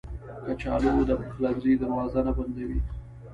[0.45, 2.79] کچالو د پخلنځي دروازه نه بندوي